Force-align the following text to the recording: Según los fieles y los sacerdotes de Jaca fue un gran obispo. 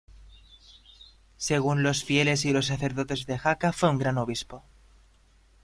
Según 1.37 1.83
los 1.83 2.03
fieles 2.03 2.43
y 2.45 2.51
los 2.51 2.65
sacerdotes 2.65 3.27
de 3.27 3.37
Jaca 3.37 3.71
fue 3.71 3.91
un 3.91 3.99
gran 3.99 4.17
obispo. 4.17 4.63